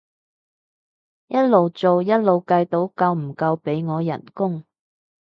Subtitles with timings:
[1.27, 4.63] 一路做一路計到夠唔夠俾我人工